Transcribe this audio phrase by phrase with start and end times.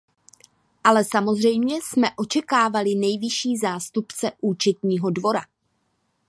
[0.83, 5.41] Ale samozřejmě jsme očekávali nejvyšší zástupce Účetního dvora.